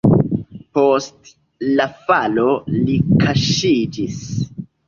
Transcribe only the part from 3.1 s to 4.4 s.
kaŝiĝis.